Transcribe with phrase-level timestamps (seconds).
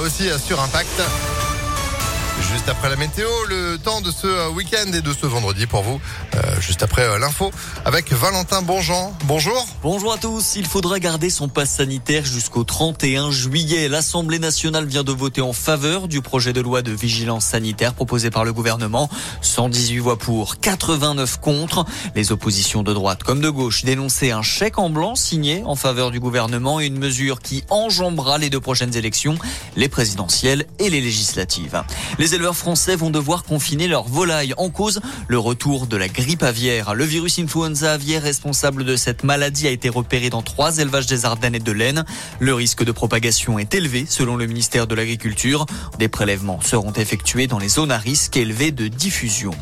[0.00, 1.35] Aussi sur Impact.
[2.40, 5.82] Juste après la météo, le temps de ce euh, week-end et de ce vendredi pour
[5.82, 5.98] vous.
[6.34, 7.50] Euh, juste après euh, l'info
[7.86, 9.16] avec Valentin Bonjean.
[9.24, 9.66] Bonjour.
[9.82, 10.54] Bonjour à tous.
[10.56, 13.88] Il faudra garder son passe sanitaire jusqu'au 31 juillet.
[13.88, 18.30] L'Assemblée nationale vient de voter en faveur du projet de loi de vigilance sanitaire proposé
[18.30, 19.08] par le gouvernement.
[19.40, 21.86] 118 voix pour, 89 contre.
[22.14, 26.10] Les oppositions de droite comme de gauche dénonçaient un chèque en blanc signé en faveur
[26.10, 29.36] du gouvernement et une mesure qui enjambera les deux prochaines élections,
[29.74, 31.82] les présidentielles et les législatives.
[32.34, 36.94] Éleveurs français vont devoir confiner leurs volailles en cause le retour de la grippe aviaire.
[36.94, 41.24] Le virus influenza aviaire responsable de cette maladie a été repéré dans trois élevages des
[41.24, 42.04] Ardennes et de l'Aisne.
[42.38, 45.66] Le risque de propagation est élevé selon le ministère de l'Agriculture.
[45.98, 49.52] Des prélèvements seront effectués dans les zones à risque élevé de diffusion.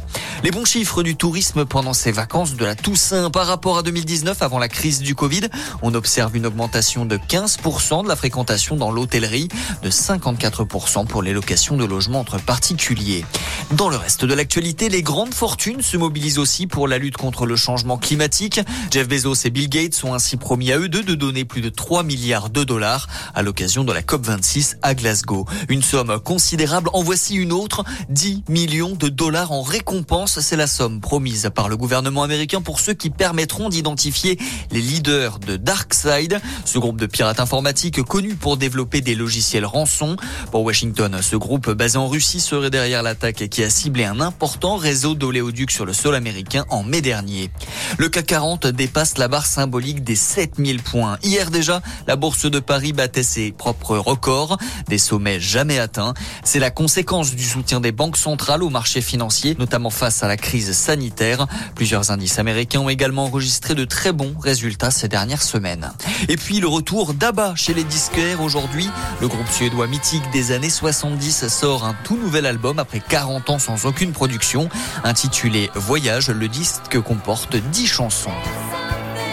[0.45, 4.43] Les bons chiffres du tourisme pendant ces vacances de la Toussaint par rapport à 2019
[4.43, 5.48] avant la crise du Covid.
[5.80, 9.48] On observe une augmentation de 15% de la fréquentation dans l'hôtellerie,
[9.83, 13.25] de 54% pour les locations de logements entre particuliers.
[13.70, 17.47] Dans le reste de l'actualité, les grandes fortunes se mobilisent aussi pour la lutte contre
[17.47, 18.61] le changement climatique.
[18.91, 21.70] Jeff Bezos et Bill Gates ont ainsi promis à eux deux de donner plus de
[21.70, 25.47] 3 milliards de dollars à l'occasion de la COP26 à Glasgow.
[25.70, 26.91] Une somme considérable.
[26.92, 27.83] En voici une autre.
[28.11, 30.34] 10 millions de dollars en récompense.
[30.41, 34.37] C'est la somme promise par le gouvernement américain pour ceux qui permettront d'identifier
[34.73, 40.17] les leaders de DarkSide, ce groupe de pirates informatiques connu pour développer des logiciels rançon.
[40.51, 44.77] Pour Washington, ce groupe basé en Russie serait derrière l'attaque qui a ciblé un important
[44.77, 47.51] réseau d'oléoducs sur le sol américain en mai dernier.
[47.99, 51.19] Le CAC 40 dépasse la barre symbolique des 7000 points.
[51.23, 56.15] Hier déjà, la bourse de Paris battait ses propres records, des sommets jamais atteints.
[56.43, 60.36] C'est la conséquence du soutien des banques centrales au marché financier, notamment face à la
[60.36, 61.47] crise sanitaire.
[61.75, 65.92] Plusieurs indices américains ont également enregistré de très bons résultats ces dernières semaines.
[66.28, 68.89] Et puis le retour d'Abba chez les disquaires aujourd'hui.
[69.20, 73.58] Le groupe suédois mythique des années 70 sort un tout nouvel album après 40 ans
[73.58, 74.69] sans aucune production.
[75.05, 78.31] Intitulé Voyage, le disque comporte 10 chansons.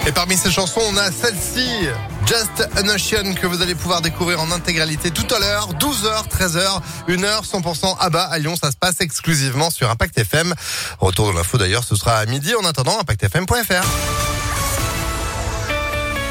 [0.08, 1.88] Et parmi ces chansons, on a celle-ci,
[2.26, 6.82] Just an Ocean, que vous allez pouvoir découvrir en intégralité tout à l'heure, 12h, 13h,
[7.08, 8.56] 1h, 100% à bas à Lyon.
[8.56, 10.56] Ça se passe exclusivement sur Impact FM.
[11.00, 12.56] Retour de l'info d'ailleurs, ce sera à midi.
[12.56, 14.31] En attendant, impactfm.fr.